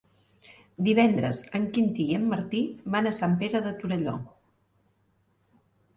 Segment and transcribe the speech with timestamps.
[0.87, 2.61] Divendres en Quintí i en Martí
[2.97, 4.15] van a Sant Pere de Torelló.